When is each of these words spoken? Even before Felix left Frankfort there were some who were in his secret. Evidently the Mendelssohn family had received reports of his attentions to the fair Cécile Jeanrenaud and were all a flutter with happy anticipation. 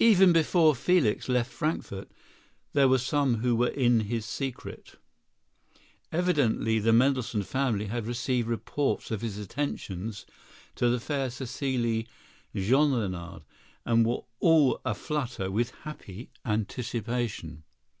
Even 0.00 0.32
before 0.32 0.74
Felix 0.74 1.28
left 1.28 1.52
Frankfort 1.52 2.10
there 2.72 2.88
were 2.88 2.98
some 2.98 3.36
who 3.42 3.54
were 3.54 3.68
in 3.68 4.00
his 4.00 4.26
secret. 4.26 4.96
Evidently 6.10 6.80
the 6.80 6.92
Mendelssohn 6.92 7.44
family 7.44 7.86
had 7.86 8.04
received 8.04 8.48
reports 8.48 9.12
of 9.12 9.20
his 9.20 9.38
attentions 9.38 10.26
to 10.74 10.88
the 10.90 10.98
fair 10.98 11.28
Cécile 11.28 12.08
Jeanrenaud 12.56 13.44
and 13.84 14.04
were 14.04 14.22
all 14.40 14.80
a 14.84 14.96
flutter 14.96 15.48
with 15.48 15.70
happy 15.84 16.32
anticipation. 16.44 17.62